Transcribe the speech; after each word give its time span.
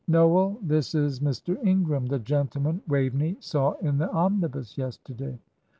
"Noel, 0.07 0.57
this 0.63 0.95
is 0.95 1.19
Mr. 1.19 1.63
Ingram, 1.63 2.07
the 2.07 2.17
gentleman 2.17 2.81
Waveney 2.87 3.37
saw 3.39 3.73
in 3.83 3.99
the 3.99 4.11
omnibus 4.11 4.75
yesterday." 4.75 5.37